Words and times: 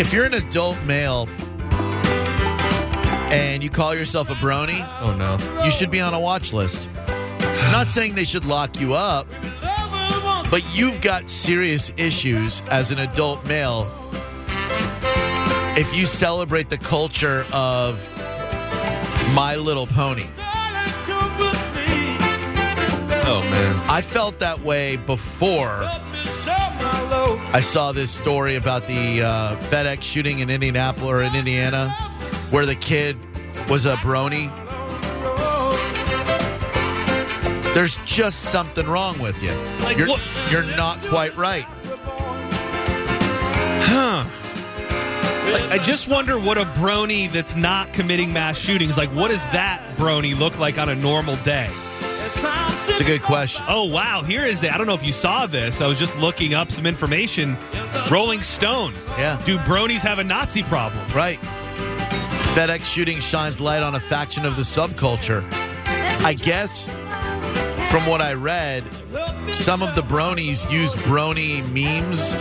If 0.00 0.14
you're 0.14 0.24
an 0.24 0.32
adult 0.32 0.82
male 0.84 1.28
and 3.30 3.62
you 3.62 3.68
call 3.68 3.94
yourself 3.94 4.30
a 4.30 4.34
brony, 4.34 4.80
Oh 5.02 5.14
no. 5.14 5.36
you 5.62 5.70
should 5.70 5.90
be 5.90 6.00
on 6.00 6.14
a 6.14 6.18
watch 6.18 6.54
list. 6.54 6.88
Not 7.70 7.90
saying 7.90 8.14
they 8.14 8.24
should 8.24 8.46
lock 8.46 8.80
you 8.80 8.94
up, 8.94 9.28
but 10.50 10.62
you've 10.74 11.02
got 11.02 11.28
serious 11.28 11.92
issues 11.98 12.62
as 12.68 12.92
an 12.92 12.98
adult 13.00 13.46
male 13.46 13.86
if 15.76 15.94
you 15.94 16.06
celebrate 16.06 16.70
the 16.70 16.78
culture 16.78 17.44
of 17.52 18.00
My 19.34 19.54
Little 19.54 19.86
Pony. 19.86 20.24
Oh 23.22 23.42
man. 23.50 23.76
I 23.90 24.00
felt 24.00 24.38
that 24.38 24.60
way 24.60 24.96
before 24.96 25.84
I 27.52 27.60
saw 27.60 27.92
this 27.92 28.10
story 28.10 28.56
about 28.56 28.86
the 28.86 29.22
uh, 29.22 29.56
FedEx 29.70 30.02
shooting 30.02 30.38
in 30.40 30.50
Indianapolis 30.50 31.08
or 31.10 31.22
in 31.22 31.34
Indiana, 31.34 31.90
where 32.50 32.64
the 32.66 32.74
kid 32.76 33.16
was 33.68 33.86
a 33.86 33.96
brony. 33.96 34.50
There's 37.74 37.96
just 38.04 38.40
something 38.50 38.86
wrong 38.86 39.18
with 39.20 39.40
you. 39.42 39.52
Like 39.82 39.96
you're, 39.96 40.08
what- 40.08 40.22
you're 40.50 40.64
not 40.76 40.98
quite 41.02 41.36
right. 41.36 41.66
Huh. 43.82 44.24
Like, 45.52 45.70
I 45.70 45.78
just 45.78 46.08
wonder 46.08 46.38
what 46.38 46.58
a 46.58 46.64
brony 46.64 47.30
that's 47.30 47.54
not 47.56 47.92
committing 47.92 48.32
mass 48.32 48.56
shootings 48.58 48.96
like. 48.96 49.10
What 49.10 49.28
does 49.28 49.42
that 49.52 49.96
brony 49.96 50.38
look 50.38 50.58
like 50.58 50.78
on 50.78 50.88
a 50.88 50.94
normal 50.94 51.36
day? 51.36 51.68
It's 52.88 53.00
a 53.00 53.04
good 53.04 53.22
question. 53.22 53.64
Oh 53.68 53.84
wow, 53.84 54.22
here 54.22 54.44
is 54.44 54.62
it. 54.62 54.72
I 54.72 54.78
don't 54.78 54.86
know 54.86 54.94
if 54.94 55.04
you 55.04 55.12
saw 55.12 55.46
this. 55.46 55.80
I 55.80 55.86
was 55.86 55.98
just 55.98 56.16
looking 56.16 56.54
up 56.54 56.72
some 56.72 56.86
information. 56.86 57.56
Rolling 58.10 58.42
Stone. 58.42 58.94
Yeah. 59.18 59.40
Do 59.44 59.58
bronies 59.58 60.00
have 60.00 60.18
a 60.18 60.24
Nazi 60.24 60.62
problem? 60.62 61.06
Right. 61.14 61.40
FedEx 62.54 62.84
shooting 62.84 63.20
shines 63.20 63.60
light 63.60 63.82
on 63.82 63.94
a 63.94 64.00
faction 64.00 64.44
of 64.44 64.56
the 64.56 64.62
subculture. 64.62 65.44
I 66.24 66.34
guess 66.34 66.84
from 67.90 68.06
what 68.06 68.20
I 68.20 68.34
read, 68.34 68.84
some 69.48 69.82
of 69.82 69.94
the 69.94 70.02
bronies 70.02 70.70
use 70.70 70.94
brony 70.94 71.62
memes 71.72 72.32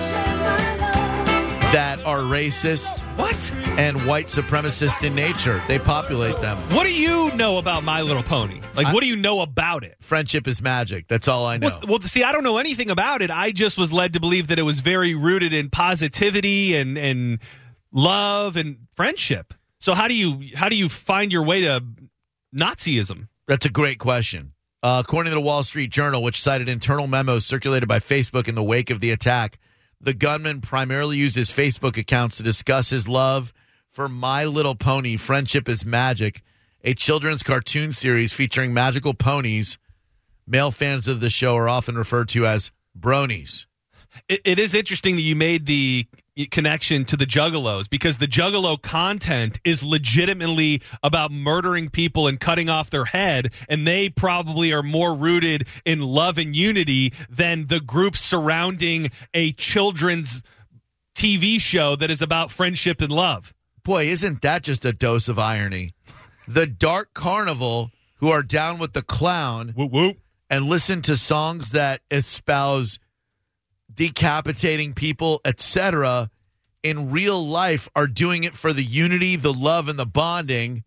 that 1.71 2.03
are 2.03 2.19
racist 2.21 2.99
What? 3.15 3.51
and 3.79 3.99
white 4.07 4.25
supremacist 4.27 5.03
in 5.05 5.13
nature. 5.13 5.61
They 5.67 5.77
populate 5.77 6.35
them. 6.41 6.57
What 6.75 6.85
do 6.85 6.93
you 6.93 7.31
know 7.35 7.57
about 7.59 7.83
My 7.83 8.01
Little 8.01 8.23
Pony? 8.23 8.59
Like, 8.73 8.87
I- 8.87 8.93
what 8.93 9.01
do 9.01 9.07
you 9.07 9.15
know 9.15 9.41
about 9.41 9.83
it? 9.83 9.95
Friendship 10.01 10.47
is 10.47 10.61
magic. 10.63 11.07
That's 11.07 11.27
all 11.27 11.45
I 11.45 11.57
know. 11.57 11.67
Well, 11.67 11.81
well, 11.87 12.01
see, 12.01 12.23
I 12.23 12.31
don't 12.31 12.43
know 12.43 12.57
anything 12.57 12.89
about 12.89 13.21
it. 13.21 13.29
I 13.29 13.51
just 13.51 13.77
was 13.77 13.93
led 13.93 14.13
to 14.13 14.19
believe 14.19 14.47
that 14.47 14.57
it 14.57 14.63
was 14.63 14.79
very 14.79 15.13
rooted 15.13 15.53
in 15.53 15.69
positivity 15.69 16.75
and 16.75 16.97
and 16.97 17.37
love 17.91 18.55
and 18.55 18.87
friendship. 18.95 19.53
So 19.79 19.93
how 19.93 20.07
do 20.07 20.15
you 20.15 20.55
how 20.55 20.69
do 20.69 20.75
you 20.75 20.89
find 20.89 21.31
your 21.31 21.43
way 21.43 21.61
to 21.61 21.83
Nazism? 22.55 23.27
That's 23.47 23.65
a 23.65 23.69
great 23.69 23.99
question. 23.99 24.53
Uh, 24.81 25.03
according 25.05 25.29
to 25.31 25.35
the 25.35 25.41
Wall 25.41 25.61
Street 25.63 25.91
Journal, 25.91 26.23
which 26.23 26.41
cited 26.41 26.69
internal 26.69 27.05
memos 27.05 27.45
circulated 27.45 27.87
by 27.89 27.99
Facebook 27.99 28.47
in 28.47 28.55
the 28.55 28.63
wake 28.63 28.89
of 28.89 29.01
the 29.01 29.11
attack, 29.11 29.59
the 30.01 30.13
gunman 30.13 30.61
primarily 30.61 31.17
used 31.17 31.35
his 31.35 31.51
Facebook 31.51 31.97
accounts 31.97 32.37
to 32.37 32.43
discuss 32.43 32.89
his 32.89 33.07
love 33.07 33.53
for 33.89 34.07
My 34.07 34.45
Little 34.45 34.75
Pony 34.75 35.17
Friendship 35.17 35.67
is 35.67 35.85
Magic, 35.85 36.41
a 36.83 36.93
children's 36.93 37.43
cartoon 37.43 37.91
series 37.91 38.31
featuring 38.31 38.73
magical 38.73 39.13
ponies. 39.13 39.77
Male 40.47 40.71
fans 40.71 41.07
of 41.07 41.19
the 41.19 41.29
show 41.29 41.55
are 41.55 41.67
often 41.67 41.97
referred 41.97 42.29
to 42.29 42.45
as 42.45 42.71
bronies. 42.97 43.65
It, 44.27 44.41
it 44.45 44.59
is 44.59 44.73
interesting 44.73 45.15
that 45.17 45.21
you 45.21 45.35
made 45.35 45.65
the 45.65 46.07
connection 46.45 47.05
to 47.05 47.17
the 47.17 47.25
Juggalos 47.25 47.89
because 47.89 48.17
the 48.17 48.27
Juggalo 48.27 48.81
content 48.81 49.59
is 49.63 49.83
legitimately 49.83 50.81
about 51.03 51.31
murdering 51.31 51.89
people 51.89 52.27
and 52.27 52.39
cutting 52.39 52.69
off 52.69 52.89
their 52.89 53.05
head, 53.05 53.51
and 53.67 53.85
they 53.87 54.09
probably 54.09 54.71
are 54.71 54.83
more 54.83 55.15
rooted 55.15 55.67
in 55.85 56.01
love 56.01 56.37
and 56.37 56.55
unity 56.55 57.13
than 57.29 57.67
the 57.67 57.79
group 57.79 58.15
surrounding 58.15 59.11
a 59.33 59.51
children's 59.53 60.39
TV 61.15 61.59
show 61.59 61.95
that 61.95 62.09
is 62.09 62.21
about 62.21 62.51
friendship 62.51 63.01
and 63.01 63.11
love. 63.11 63.53
Boy, 63.83 64.05
isn't 64.07 64.41
that 64.41 64.63
just 64.63 64.85
a 64.85 64.93
dose 64.93 65.27
of 65.27 65.37
irony? 65.39 65.93
The 66.47 66.65
Dark 66.67 67.13
Carnival, 67.13 67.91
who 68.17 68.29
are 68.29 68.43
down 68.43 68.79
with 68.79 68.93
the 68.93 69.01
clown, 69.01 69.73
Whoop 69.75 69.91
whoop. 69.91 70.17
and 70.49 70.65
listen 70.65 71.01
to 71.03 71.17
songs 71.17 71.71
that 71.71 72.01
espouse 72.09 72.99
decapitating 73.99 74.93
people, 74.93 75.41
etc., 75.43 76.31
in 76.81 77.11
real 77.11 77.45
life 77.45 77.89
are 77.93 78.07
doing 78.07 78.45
it 78.45 78.55
for 78.55 78.71
the 78.71 78.81
unity, 78.81 79.35
the 79.35 79.53
love, 79.53 79.89
and 79.89 79.99
the 79.99 80.05
bonding. 80.05 80.85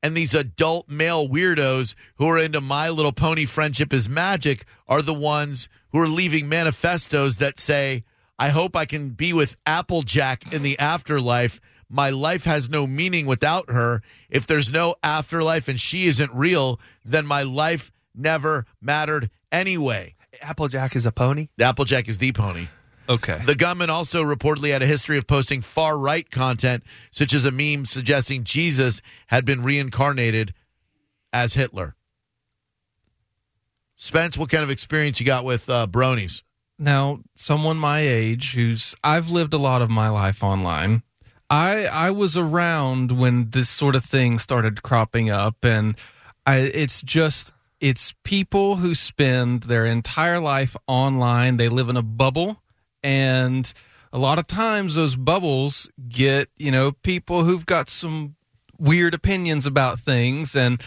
And 0.00 0.16
these 0.16 0.34
adult 0.34 0.88
male 0.88 1.28
weirdos 1.28 1.96
who 2.14 2.28
are 2.28 2.38
into 2.38 2.60
My 2.60 2.88
Little 2.90 3.10
Pony 3.10 3.44
Friendship 3.44 3.92
is 3.92 4.08
Magic 4.08 4.66
are 4.86 5.02
the 5.02 5.12
ones 5.12 5.68
who 5.90 5.98
are 5.98 6.06
leaving 6.06 6.48
manifestos 6.48 7.38
that 7.38 7.58
say, 7.58 8.04
I 8.38 8.50
hope 8.50 8.76
I 8.76 8.84
can 8.84 9.10
be 9.10 9.32
with 9.32 9.56
Applejack 9.66 10.52
in 10.52 10.62
the 10.62 10.78
afterlife. 10.78 11.60
My 11.88 12.10
life 12.10 12.44
has 12.44 12.70
no 12.70 12.86
meaning 12.86 13.26
without 13.26 13.68
her. 13.68 14.00
If 14.30 14.46
there's 14.46 14.70
no 14.70 14.94
afterlife 15.02 15.66
and 15.66 15.80
she 15.80 16.06
isn't 16.06 16.32
real, 16.32 16.78
then 17.04 17.26
my 17.26 17.42
life 17.42 17.90
never 18.14 18.64
mattered 18.80 19.28
anyway. 19.50 20.14
Applejack 20.44 20.96
is 20.96 21.06
a 21.06 21.12
pony. 21.12 21.48
The 21.56 21.64
Applejack 21.64 22.08
is 22.08 22.18
the 22.18 22.32
pony. 22.32 22.68
Okay. 23.08 23.40
The 23.44 23.54
gunman 23.54 23.90
also 23.90 24.22
reportedly 24.22 24.72
had 24.72 24.82
a 24.82 24.86
history 24.86 25.18
of 25.18 25.26
posting 25.26 25.60
far 25.60 25.98
right 25.98 26.30
content, 26.30 26.84
such 27.10 27.34
as 27.34 27.44
a 27.44 27.50
meme 27.50 27.84
suggesting 27.84 28.44
Jesus 28.44 29.02
had 29.26 29.44
been 29.44 29.62
reincarnated 29.62 30.54
as 31.32 31.54
Hitler. 31.54 31.96
Spence, 33.96 34.36
what 34.36 34.50
kind 34.50 34.64
of 34.64 34.70
experience 34.70 35.20
you 35.20 35.26
got 35.26 35.44
with 35.44 35.68
uh, 35.68 35.86
bronies? 35.86 36.42
Now, 36.78 37.20
someone 37.36 37.76
my 37.76 38.00
age 38.00 38.54
who's 38.54 38.96
I've 39.04 39.30
lived 39.30 39.54
a 39.54 39.58
lot 39.58 39.82
of 39.82 39.90
my 39.90 40.08
life 40.08 40.42
online. 40.42 41.02
I 41.48 41.86
I 41.86 42.10
was 42.10 42.36
around 42.36 43.12
when 43.12 43.50
this 43.50 43.68
sort 43.68 43.94
of 43.94 44.04
thing 44.04 44.38
started 44.38 44.82
cropping 44.82 45.30
up 45.30 45.64
and 45.64 45.96
I 46.46 46.56
it's 46.56 47.00
just 47.02 47.52
it's 47.80 48.14
people 48.24 48.76
who 48.76 48.94
spend 48.94 49.64
their 49.64 49.84
entire 49.84 50.40
life 50.40 50.76
online. 50.86 51.56
They 51.56 51.68
live 51.68 51.88
in 51.88 51.96
a 51.96 52.02
bubble. 52.02 52.62
And 53.02 53.72
a 54.12 54.18
lot 54.18 54.38
of 54.38 54.46
times 54.46 54.94
those 54.94 55.16
bubbles 55.16 55.90
get, 56.08 56.48
you 56.56 56.70
know, 56.70 56.92
people 56.92 57.44
who've 57.44 57.66
got 57.66 57.90
some 57.90 58.36
weird 58.78 59.14
opinions 59.14 59.66
about 59.66 59.98
things. 60.00 60.56
And 60.56 60.82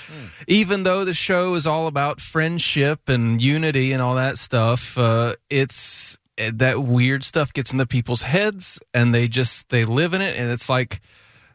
even 0.47 0.83
though 0.83 1.05
the 1.05 1.13
show 1.13 1.55
is 1.55 1.67
all 1.67 1.87
about 1.87 2.19
friendship 2.21 3.09
and 3.09 3.41
unity 3.41 3.91
and 3.91 4.01
all 4.01 4.15
that 4.15 4.37
stuff 4.37 4.97
uh, 4.97 5.35
it's 5.49 6.17
that 6.37 6.83
weird 6.83 7.23
stuff 7.23 7.51
gets 7.51 7.71
into 7.71 7.85
people's 7.85 8.21
heads 8.21 8.79
and 8.93 9.13
they 9.13 9.27
just 9.27 9.69
they 9.69 9.83
live 9.83 10.13
in 10.13 10.21
it. 10.21 10.39
And 10.39 10.51
it's 10.51 10.69
like 10.69 11.01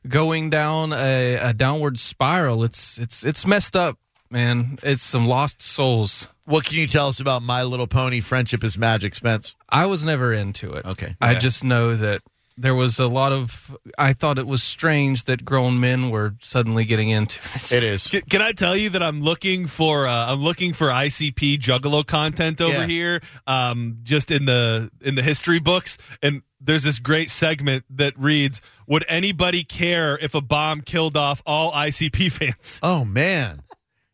going 0.06 0.50
down 0.50 0.92
a, 0.92 1.34
a 1.36 1.52
downward 1.52 1.98
spiral. 1.98 2.64
It's 2.64 2.98
it's 2.98 3.24
it's 3.24 3.46
messed 3.46 3.76
up 3.76 3.98
man 4.32 4.78
it's 4.82 5.02
some 5.02 5.26
lost 5.26 5.60
souls 5.62 6.28
What 6.44 6.64
can 6.64 6.78
you 6.78 6.86
tell 6.88 7.08
us 7.08 7.20
about 7.20 7.42
My 7.42 7.62
Little 7.62 7.86
Pony 7.86 8.20
Friendship 8.20 8.64
is 8.64 8.76
Magic, 8.78 9.14
Spence? 9.14 9.54
i 9.68 9.86
was 9.86 10.04
never 10.04 10.32
into 10.32 10.72
it 10.72 10.84
Okay. 10.86 11.14
i 11.20 11.32
Yeah. 11.32 11.38
just 11.38 11.62
know 11.64 11.94
that 11.96 12.22
there 12.58 12.74
was 12.74 12.98
a 12.98 13.06
lot 13.06 13.32
of 13.32 13.76
i 13.98 14.12
thought 14.12 14.38
it 14.38 14.46
was 14.46 14.62
strange 14.62 15.24
that 15.24 15.42
grown 15.44 15.80
men 15.80 16.10
were 16.10 16.34
suddenly 16.42 16.84
getting 16.84 17.08
into 17.08 17.38
it 17.54 17.72
It 17.72 17.82
is. 17.82 18.06
Can, 18.08 18.20
can 18.22 18.42
I 18.42 18.52
tell 18.52 18.76
you 18.76 18.90
that 18.90 19.02
I'm 19.02 19.22
looking 19.22 19.66
for 19.66 20.06
uh, 20.06 20.32
I'm 20.32 20.40
looking 20.42 20.72
for 20.74 20.88
ICP 20.88 21.58
Juggalo 21.60 22.06
content 22.06 22.60
over 22.60 22.72
Yeah. 22.80 22.86
here, 22.86 23.22
um, 23.46 23.98
just 24.02 24.30
in 24.30 24.44
the 24.44 24.90
in 25.00 25.14
the 25.14 25.22
history 25.22 25.60
books, 25.60 25.96
and 26.22 26.42
there's 26.60 26.82
this 26.84 26.98
great 26.98 27.30
segment 27.30 27.84
that 27.88 28.12
reads, 28.18 28.60
"Would 28.86 29.04
anybody 29.08 29.64
care 29.64 30.18
if 30.18 30.34
a 30.34 30.40
bomb 30.42 30.82
killed 30.82 31.16
off 31.16 31.40
all 31.46 31.72
ICP 31.72 32.30
fans?" 32.38 32.78
Oh 32.82 33.04
man. 33.06 33.62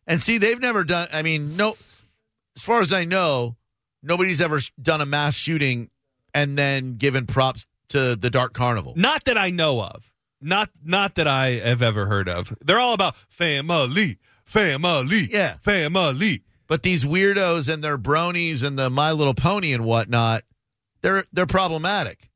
And 0.08 0.20
see, 0.22 0.38
they've 0.38 0.58
never 0.60 0.82
done 0.82 1.06
I 1.12 1.22
mean, 1.22 1.56
no 1.56 1.76
as 2.56 2.62
far 2.62 2.80
as 2.82 2.92
I 2.92 3.04
know, 3.04 3.56
nobody's 4.02 4.40
ever 4.40 4.60
done 4.82 5.00
a 5.00 5.06
mass 5.06 5.34
shooting 5.36 5.90
and 6.34 6.58
then 6.58 6.96
given 6.96 7.26
props 7.26 7.66
to 7.90 8.16
the 8.16 8.30
Dark 8.30 8.52
Carnival. 8.52 8.94
Not 8.96 9.24
that 9.24 9.38
I 9.38 9.50
know 9.50 9.80
of. 9.80 10.12
Not 10.40 10.70
not 10.84 11.14
that 11.16 11.26
I 11.28 11.50
have 11.52 11.82
ever 11.82 12.06
heard 12.06 12.28
of. 12.28 12.56
They're 12.64 12.78
all 12.78 12.94
about 12.94 13.14
family, 13.28 14.18
family, 14.44 15.28
Yeah. 15.30 15.56
family. 15.58 16.42
But 16.68 16.82
these 16.82 17.02
weirdos 17.04 17.72
and 17.72 17.82
their 17.82 17.96
bronies 17.98 18.62
and 18.62 18.78
the 18.78 18.90
My 18.90 19.10
Little 19.12 19.34
Pony 19.34 19.72
and 19.72 19.84
whatnot, 19.84 20.44
they're 21.02 21.24
they're 21.32 21.46
problematic. 21.46 22.27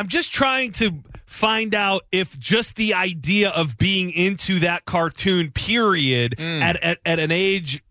I'm 0.00 0.08
just 0.08 0.32
trying 0.32 0.72
to 0.72 0.92
find 1.26 1.74
out 1.74 2.04
if 2.10 2.38
just 2.38 2.76
the 2.76 2.94
idea 2.94 3.50
of 3.50 3.76
being 3.76 4.10
into 4.10 4.60
that 4.60 4.86
cartoon 4.86 5.50
period 5.50 6.36
Mm. 6.38 6.62
at, 6.62 6.82
at 6.82 6.98
at 7.04 7.18
an 7.18 7.30
age 7.30 7.82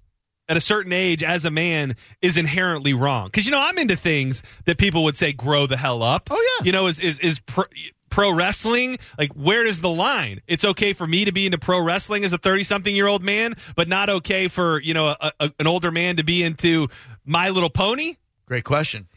at 0.48 0.58
a 0.58 0.62
certain 0.62 0.92
age 0.92 1.22
as 1.22 1.46
a 1.46 1.52
man 1.52 1.96
is 2.24 2.36
inherently 2.36 2.96
wrong. 2.96 3.28
Because 3.28 3.46
you 3.46 3.52
know 3.52 3.62
I'm 3.62 3.78
into 3.78 3.96
things 3.96 4.42
that 4.66 4.80
people 4.80 5.04
would 5.04 5.16
say 5.16 5.34
grow 5.34 5.68
the 5.68 5.78
hell 5.78 6.02
up. 6.02 6.30
Oh, 6.32 6.58
yeah. 6.60 6.66
you 6.66 6.72
know 6.72 6.88
is 6.88 7.00
is 7.00 7.20
is. 7.20 7.40
Pro, 7.42 7.66
Pro 8.10 8.32
wrestling, 8.32 8.98
like 9.20 9.32
where 9.34 9.64
is 9.64 9.82
the 9.82 9.90
line? 9.90 10.42
It's 10.48 10.66
okay 10.66 10.94
for 10.94 11.06
me 11.06 11.26
to 11.26 11.32
be 11.32 11.46
into 11.46 11.60
pro 11.60 11.80
wrestling 11.80 12.24
as 12.26 12.34
a 12.34 12.40
thirty-something-year-old 12.40 13.24
man, 13.24 13.54
but 13.76 13.88
not 13.88 14.10
okay 14.10 14.48
for 14.48 14.82
you 14.82 14.96
know 14.96 15.10
a, 15.10 15.32
a, 15.40 15.52
an 15.60 15.68
older 15.68 15.92
man 15.92 16.16
to 16.16 16.24
be 16.24 16.42
into 16.42 16.88
My 17.24 17.50
Little 17.50 17.70
Pony. 17.70 18.16
Great 18.48 18.64
question. 18.64 19.08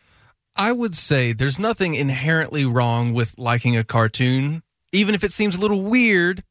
I 0.56 0.72
would 0.72 0.94
say 0.94 1.32
there's 1.32 1.58
nothing 1.58 1.94
inherently 1.94 2.64
wrong 2.66 3.12
with 3.14 3.38
liking 3.38 3.76
a 3.76 3.84
cartoon, 3.84 4.62
even 4.92 5.14
if 5.14 5.24
it 5.24 5.32
seems 5.32 5.56
a 5.56 5.60
little 5.60 5.82
weird. 5.82 6.44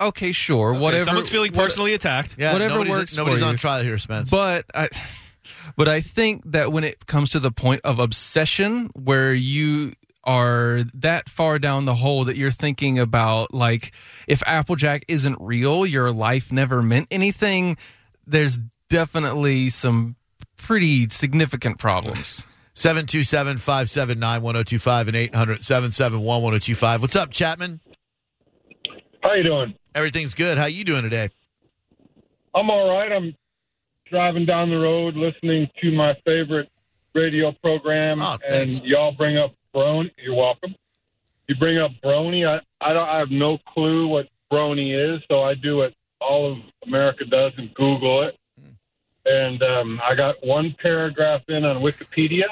Okay, 0.00 0.30
sure, 0.30 0.70
Okay, 0.70 0.80
whatever. 0.80 1.04
someone's 1.06 1.28
feeling 1.28 1.52
what- 1.52 1.64
personally 1.64 1.92
attacked. 1.94 2.36
Yeah, 2.38 2.52
Whatever 2.52 2.74
nobody's, 2.74 2.90
works 2.92 3.16
Nobody's 3.16 3.40
for 3.40 3.46
on 3.46 3.52
you. 3.54 3.58
trial 3.58 3.82
here, 3.82 3.98
Spence. 3.98 4.30
But 4.30 4.64
I, 4.74 4.88
but 5.76 5.88
I 5.88 6.00
think 6.00 6.42
that 6.52 6.70
when 6.70 6.84
it 6.84 7.06
comes 7.06 7.30
to 7.30 7.40
the 7.40 7.50
point 7.50 7.80
of 7.82 7.98
obsession, 7.98 8.90
where 8.94 9.34
you 9.34 9.92
are 10.22 10.82
that 10.94 11.28
far 11.28 11.58
down 11.58 11.84
the 11.84 11.94
hole 11.96 12.24
that 12.26 12.36
you're 12.36 12.52
thinking 12.52 12.98
about, 13.00 13.52
like 13.52 13.92
if 14.28 14.40
Applejack 14.46 15.04
isn't 15.08 15.36
real, 15.40 15.84
your 15.84 16.12
life 16.12 16.52
never 16.52 16.80
meant 16.80 17.08
anything. 17.10 17.76
There's 18.24 18.58
definitely 18.88 19.70
some 19.70 20.14
pretty 20.56 21.08
significant 21.08 21.78
problems. 21.78 22.44
727 22.78 23.58
579 23.58 24.40
1025 24.42 25.08
and 25.08 25.16
800 25.16 25.64
771 25.64 26.22
1025. 26.42 27.00
What's 27.02 27.16
up, 27.16 27.32
Chapman? 27.32 27.80
How 29.20 29.34
you 29.34 29.42
doing? 29.42 29.74
Everything's 29.96 30.34
good. 30.34 30.58
How 30.58 30.66
you 30.66 30.84
doing 30.84 31.02
today? 31.02 31.30
I'm 32.54 32.70
all 32.70 32.88
right. 32.88 33.10
I'm 33.10 33.34
driving 34.08 34.46
down 34.46 34.70
the 34.70 34.76
road 34.76 35.16
listening 35.16 35.68
to 35.82 35.90
my 35.90 36.14
favorite 36.24 36.68
radio 37.16 37.50
program, 37.64 38.22
Oh, 38.22 38.38
and 38.48 38.72
y'all 38.84 39.10
bring 39.10 39.36
up 39.36 39.54
Brony. 39.74 40.12
You're 40.16 40.36
welcome. 40.36 40.76
You 41.48 41.56
bring 41.56 41.78
up 41.78 41.90
Brony. 42.04 42.46
I 42.46 42.60
I 42.80 42.92
don't. 42.92 43.08
I 43.08 43.18
have 43.18 43.32
no 43.32 43.58
clue 43.74 44.06
what 44.06 44.28
Brony 44.52 44.94
is, 45.16 45.20
so 45.28 45.42
I 45.42 45.54
do 45.54 45.78
what 45.78 45.94
all 46.20 46.52
of 46.52 46.58
America 46.86 47.24
does 47.24 47.52
and 47.58 47.74
Google 47.74 48.22
it. 48.22 48.36
And 49.26 49.60
um, 49.64 50.00
I 50.08 50.14
got 50.14 50.36
one 50.46 50.76
paragraph 50.80 51.42
in 51.48 51.64
on 51.64 51.82
Wikipedia 51.82 52.44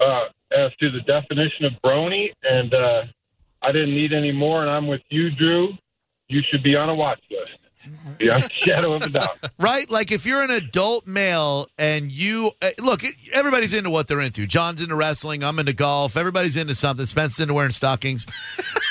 uh, 0.00 0.24
as 0.56 0.74
to 0.80 0.90
the 0.90 1.00
definition 1.00 1.64
of 1.64 1.72
Brony, 1.84 2.30
and 2.42 2.72
uh, 2.74 3.02
I 3.62 3.72
didn't 3.72 3.94
need 3.94 4.12
any 4.12 4.32
more. 4.32 4.62
And 4.62 4.70
I'm 4.70 4.86
with 4.86 5.02
you, 5.10 5.30
Drew. 5.30 5.70
You 6.28 6.42
should 6.50 6.62
be 6.62 6.76
on 6.76 6.88
a 6.88 6.94
watch 6.94 7.20
list. 7.30 7.52
Beyond 8.18 8.44
a 8.44 8.50
shadow 8.50 8.94
of 8.94 9.02
a 9.02 9.08
doubt. 9.08 9.38
Right? 9.58 9.88
Like 9.90 10.10
if 10.10 10.26
you're 10.26 10.42
an 10.42 10.50
adult 10.50 11.06
male 11.06 11.68
and 11.78 12.10
you 12.10 12.50
uh, 12.60 12.70
look, 12.80 13.02
everybody's 13.32 13.72
into 13.72 13.88
what 13.88 14.08
they're 14.08 14.20
into. 14.20 14.46
John's 14.46 14.82
into 14.82 14.94
wrestling. 14.94 15.42
I'm 15.42 15.58
into 15.58 15.72
golf. 15.72 16.16
Everybody's 16.16 16.56
into 16.56 16.74
something. 16.74 17.06
Spence's 17.06 17.40
into 17.40 17.54
wearing 17.54 17.70
stockings. 17.70 18.26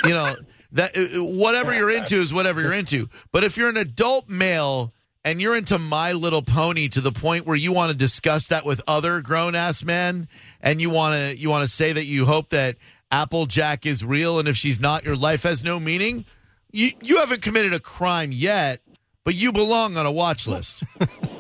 you 0.04 0.12
know 0.12 0.36
that 0.72 0.98
uh, 0.98 1.24
whatever 1.24 1.74
you're 1.74 1.92
into 1.92 2.20
is 2.22 2.34
whatever 2.34 2.62
you're 2.62 2.74
into. 2.74 3.10
But 3.32 3.44
if 3.44 3.58
you're 3.58 3.70
an 3.70 3.78
adult 3.78 4.30
male 4.30 4.94
and 5.28 5.42
you're 5.42 5.58
into 5.58 5.78
My 5.78 6.14
Little 6.14 6.42
Pony 6.42 6.88
to 6.88 7.02
the 7.02 7.12
point 7.12 7.46
where 7.46 7.58
you 7.58 7.74
want 7.74 7.92
to 7.92 7.98
discuss 7.98 8.48
that 8.48 8.66
with 8.66 8.82
other 8.88 9.20
grown 9.20 9.56
ass 9.56 9.84
men, 9.84 10.30
and 10.62 10.80
you 10.80 10.90
want 10.90 11.16
to 11.16 11.38
you 11.38 11.50
want 11.50 11.66
to 11.66 11.70
say 11.70 11.92
that 11.92 12.06
you 12.06 12.26
hope 12.26 12.52
that 12.52 12.78
Applejack 13.12 13.86
is 13.86 14.06
real, 14.06 14.40
and 14.40 14.48
if 14.48 14.56
she's 14.56 14.80
not, 14.80 15.04
your 15.04 15.18
life 15.18 15.44
has 15.44 15.66
no 15.66 15.82
meaning. 15.82 16.24
You 16.72 16.92
you 17.02 17.18
haven't 17.18 17.42
committed 17.42 17.74
a 17.74 17.80
crime 17.82 18.32
yet, 18.32 18.80
but 19.26 19.36
you 19.36 19.52
belong 19.52 19.98
on 19.98 20.06
a 20.06 20.12
watch 20.14 20.48
list. 20.48 20.84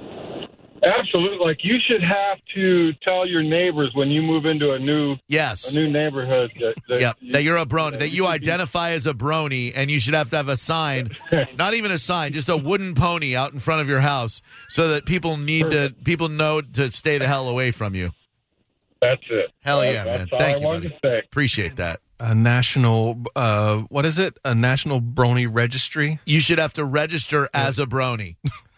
Absolutely. 0.87 1.37
Like 1.45 1.63
you 1.63 1.79
should 1.79 2.01
have 2.01 2.37
to 2.55 2.93
tell 3.03 3.27
your 3.27 3.43
neighbors 3.43 3.91
when 3.93 4.09
you 4.09 4.21
move 4.21 4.45
into 4.45 4.71
a 4.71 4.79
new 4.79 5.17
Yes. 5.27 5.75
a 5.75 5.79
new 5.79 5.89
neighborhood 5.91 6.51
that, 6.59 6.75
that 6.87 7.01
Yep, 7.01 7.17
you- 7.19 7.31
that 7.33 7.43
you're 7.43 7.57
a 7.57 7.65
brony, 7.65 7.91
that 7.91 7.99
that 7.99 8.09
you 8.09 8.23
should 8.23 8.23
be- 8.23 8.27
identify 8.27 8.91
as 8.91 9.05
a 9.07 9.13
brony, 9.13 9.73
and 9.75 9.91
you 9.91 9.99
should 9.99 10.13
have 10.13 10.29
to 10.29 10.37
have 10.37 10.49
a 10.49 10.55
sign, 10.57 11.11
not 11.57 11.73
even 11.73 11.91
a 11.91 11.97
sign, 11.97 12.31
just 12.33 12.47
a 12.49 12.55
wooden 12.57 12.95
pony 12.95 13.35
out 13.35 13.53
in 13.53 13.59
front 13.59 13.81
of 13.81 13.89
your 13.89 13.99
house, 14.01 14.41
so 14.69 14.87
that 14.89 15.05
people 15.05 15.35
need 15.37 15.69
to, 15.71 15.93
people 16.05 16.29
know 16.29 16.61
to 16.61 16.89
stay 16.91 17.17
the 17.17 17.27
hell 17.27 17.49
away 17.49 17.71
from 17.71 17.93
you. 17.95 18.11
That's 19.01 19.21
it. 19.29 19.51
Hell 19.59 19.81
That- 19.81 19.93
yeah, 19.93 20.03
that's 20.05 20.17
man! 20.19 20.27
all 20.31 20.39
Thank 20.39 20.57
I 20.57 20.61
you, 20.61 20.65
wanted 20.67 20.83
buddy. 20.83 20.93
to 20.95 20.99
say. 21.03 21.21
Appreciate 21.25 21.75
that. 21.75 21.99
A 22.19 22.33
national, 22.33 23.21
uh, 23.35 23.77
what 23.89 24.05
is 24.05 24.17
it? 24.17 24.37
A 24.43 24.55
national 24.55 25.01
brony 25.01 25.47
registry. 25.51 26.19
You 26.25 26.39
should 26.39 26.57
have 26.57 26.73
to 26.73 26.83
register 26.85 27.47
as 27.53 27.77
a 27.77 27.85
brony. 27.85 28.37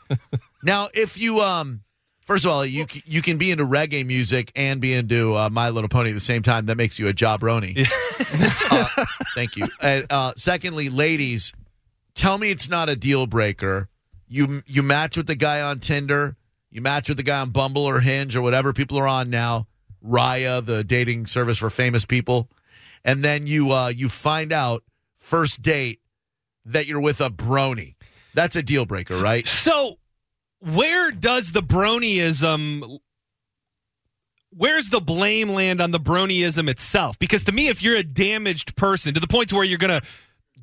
now, 0.63 0.89
if 0.94 1.17
you, 1.17 1.39
um, 1.39 1.81
first 2.30 2.46
of 2.46 2.52
all, 2.52 2.66
you 2.66 2.86
you 3.06 3.22
can 3.22 3.38
be 3.38 3.52
into 3.52 3.66
reggae 3.66 4.06
music 4.06 4.52
and 4.56 4.80
be 4.80 4.94
into 4.94 5.36
uh, 5.36 5.50
My 5.50 5.70
Little 5.70 5.90
Pony 5.90 6.12
at 6.12 6.14
the 6.14 6.20
same 6.20 6.44
time. 6.44 6.68
That 6.68 6.78
makes 6.78 7.00
you 7.00 7.08
a 7.08 7.14
job 7.14 7.42
brony. 7.42 7.76
uh, 8.72 9.06
thank 9.36 9.58
you. 9.58 9.66
And, 9.81 10.06
uh, 10.10 10.34
secondly, 10.38 10.90
ladies, 10.90 11.52
tell 12.14 12.38
me 12.38 12.52
it's 12.52 12.70
not 12.70 12.88
a 12.88 12.96
deal 12.96 13.26
breaker. 13.26 13.90
You 14.28 14.62
you 14.68 14.84
match 14.84 15.18
with 15.18 15.28
the 15.28 15.36
guy 15.36 15.60
on 15.60 15.80
Tinder, 15.80 16.38
you 16.70 16.81
match 16.81 17.10
with 17.10 17.18
the 17.18 17.24
guy 17.24 17.40
on 17.40 17.50
Bumble 17.50 17.86
or 17.86 18.00
Hinge 18.00 18.36
or 18.36 18.42
whatever 18.44 18.74
people 18.74 19.00
are 19.00 19.08
on 19.08 19.31
now, 19.31 19.68
Raya, 20.06 20.64
the 20.64 20.84
dating 20.84 21.26
service 21.26 21.58
for 21.58 21.72
famous 21.72 22.06
people, 22.06 22.48
and 23.04 23.24
then 23.26 23.48
you 23.48 23.72
uh, 23.72 23.88
you 23.88 24.08
find 24.08 24.54
out 24.54 24.84
first 25.18 25.64
date 25.64 26.00
that 26.64 26.86
you're 26.86 27.02
with 27.02 27.22
a 27.22 27.31
brony. 27.31 27.96
That's 28.36 28.56
a 28.56 28.62
deal 28.62 28.86
breaker, 28.86 29.18
right? 29.18 29.48
So, 29.48 29.98
where 30.59 31.11
does 31.11 31.51
the 31.51 31.61
bronyism? 31.61 33.00
Where's 34.51 34.89
the 34.89 35.00
blame 35.01 35.49
land 35.49 35.80
on 35.80 35.92
the 35.92 35.99
bronyism 35.99 36.69
itself? 36.69 37.19
Because 37.19 37.44
to 37.45 37.51
me, 37.51 37.68
if 37.68 37.83
you're 37.83 37.95
a 37.95 38.04
damaged 38.04 38.75
person 38.75 39.13
to 39.13 39.19
the 39.19 39.28
point 39.28 39.49
to 39.49 39.56
where 39.56 39.63
you're 39.63 39.78
gonna 39.78 40.01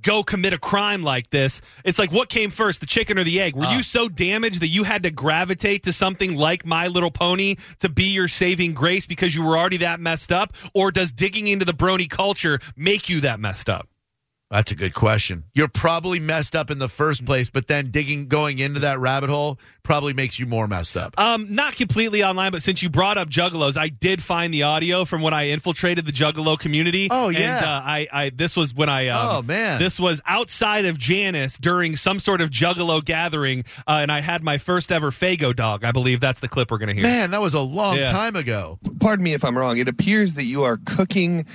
go 0.02 0.22
commit 0.24 0.52
a 0.52 0.58
crime 0.58 1.02
like 1.02 1.30
this, 1.30 1.60
it's 1.84 1.98
like 1.98 2.10
what 2.12 2.28
came 2.28 2.50
first, 2.50 2.80
the 2.80 2.86
chicken 2.86 3.16
or 3.18 3.24
the 3.24 3.40
egg? 3.40 3.54
Were 3.54 3.64
Ah. 3.64 3.76
you 3.76 3.82
so 3.82 4.08
damaged 4.08 4.60
that 4.60 4.68
you 4.68 4.82
had 4.84 5.04
to 5.04 5.10
gravitate 5.10 5.84
to 5.84 5.92
something 5.92 6.34
like 6.36 6.66
My 6.66 6.88
Little 6.88 7.10
Pony 7.12 7.56
to 7.78 7.88
be 7.88 8.04
your 8.12 8.28
saving 8.28 8.74
grace 8.74 9.06
because 9.06 9.34
you 9.34 9.42
were 9.42 9.56
already 9.56 9.78
that 9.78 10.00
messed 10.00 10.32
up, 10.32 10.52
or 10.74 10.90
does 10.90 11.12
digging 11.12 11.46
into 11.46 11.64
the 11.64 11.72
brony 11.74 12.10
culture 12.10 12.58
make 12.76 13.08
you 13.08 13.20
that 13.22 13.38
messed 13.40 13.68
up? 13.70 13.88
That's 14.48 14.70
a 14.70 14.76
good 14.76 14.94
question. 14.94 15.42
You're 15.54 15.66
probably 15.66 16.20
messed 16.20 16.54
up 16.54 16.70
in 16.70 16.78
the 16.78 16.88
first 16.88 17.24
place, 17.24 17.48
but 17.50 17.66
then 17.66 17.90
digging 17.90 18.28
going 18.28 18.60
into 18.60 18.78
that 18.80 19.00
rabbit 19.00 19.28
hole 19.28 19.58
probably 19.82 20.12
makes 20.14 20.38
you 20.38 20.46
more 20.46 20.68
messed 20.68 20.96
up. 20.96 21.18
Um, 21.18 21.52
not 21.52 21.74
completely 21.74 22.22
online, 22.22 22.52
but 22.52 22.62
since 22.62 22.80
you 22.80 22.88
brought 22.88 23.18
up 23.18 23.28
Juggalos, 23.28 23.76
I 23.76 23.88
did 23.88 24.22
find 24.22 24.54
the 24.54 24.62
audio 24.62 25.04
from 25.04 25.20
when 25.20 25.34
I 25.34 25.48
infiltrated 25.48 26.06
the 26.06 26.12
Juggalo 26.12 26.56
community. 26.56 27.08
Oh, 27.10 27.28
yeah. 27.28 27.56
and 27.56 27.64
uh, 27.66 27.68
I, 27.84 28.08
I 28.12 28.30
this 28.30 28.56
was 28.56 28.72
when 28.72 28.88
I. 28.88 29.08
Um, 29.08 29.26
Oh, 29.36 29.42
man. 29.42 29.80
this 29.80 29.98
was 29.98 30.20
outside 30.26 30.84
of 30.84 30.96
Janice 30.96 31.58
during 31.58 31.96
some 31.96 32.20
sort 32.20 32.40
of 32.40 32.50
Juggalo 32.50 33.04
gathering, 33.04 33.64
uh, 33.88 33.98
and 34.00 34.12
I 34.12 34.20
had 34.20 34.44
my 34.44 34.58
first 34.58 34.92
ever 34.92 35.10
Faygo 35.10 35.54
dog. 35.56 35.84
I 35.84 35.90
believe 35.90 36.20
that's 36.20 36.38
the 36.38 36.48
clip 36.48 36.70
we're 36.70 36.78
going 36.78 36.88
to 36.88 36.94
hear. 36.94 37.02
Man, 37.02 37.32
that 37.32 37.40
was 37.40 37.54
a 37.54 37.60
long 37.60 37.96
Yeah. 37.96 38.12
time 38.12 38.36
ago. 38.36 38.78
pardon 39.00 39.24
me 39.24 39.32
if 39.34 39.44
I'm 39.44 39.58
wrong. 39.58 39.78
It 39.78 39.88
appears 39.88 40.34
that 40.34 40.44
you 40.44 40.62
are 40.62 40.78
cooking 40.84 41.46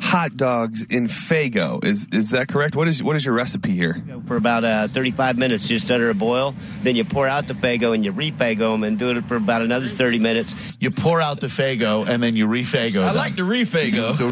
hot 0.00 0.36
dogs 0.36 0.82
in 0.84 1.06
Faygo. 1.08 1.84
Is 1.84 2.06
is 2.12 2.30
that 2.30 2.48
correct? 2.48 2.76
What 2.76 2.88
is 2.88 3.02
what 3.02 3.16
is 3.16 3.24
your 3.24 3.34
recipe 3.34 3.70
here? 3.70 4.02
for 4.26 4.36
about 4.36 4.64
uh, 4.64 4.88
35 4.88 5.36
minutes 5.36 5.68
just 5.68 5.90
under 5.90 6.08
a 6.10 6.14
boil. 6.14 6.54
Then 6.82 6.96
you 6.96 7.04
pour 7.04 7.28
out 7.28 7.46
the 7.46 7.54
Faygo 7.54 7.94
and 7.94 8.04
you 8.04 8.12
refago 8.12 8.72
them 8.72 8.84
and 8.84 8.98
do 8.98 9.10
it 9.10 9.24
for 9.26 9.36
about 9.36 9.62
another 9.62 9.88
30 9.88 10.18
minutes. 10.18 10.54
You 10.80 10.90
pour 10.90 11.20
out 11.20 11.40
the 11.40 11.48
Faygo 11.48 12.06
and 12.08 12.22
then 12.22 12.36
you 12.36 12.46
refago. 12.46 13.02
I 13.02 13.08
them. 13.08 13.16
like 13.16 13.36
the 13.36 13.42
refago. 13.42 14.16
So 14.24 14.30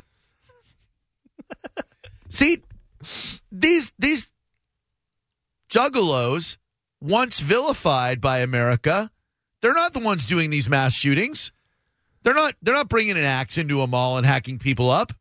See, 2.28 2.62
these 3.50 3.92
these 3.98 4.30
juggalos, 5.70 6.56
once 7.00 7.40
vilified 7.40 8.20
by 8.20 8.38
America, 8.38 9.10
they're 9.60 9.74
not 9.74 9.92
the 9.92 10.00
ones 10.00 10.26
doing 10.26 10.50
these 10.50 10.68
mass 10.68 10.92
shootings. 10.94 11.52
They're 12.22 12.34
not. 12.34 12.54
They're 12.62 12.74
not 12.74 12.88
bringing 12.88 13.18
an 13.18 13.24
axe 13.24 13.58
into 13.58 13.82
a 13.82 13.86
mall 13.86 14.16
and 14.16 14.26
hacking 14.26 14.58
people 14.58 14.90
up. 14.90 15.12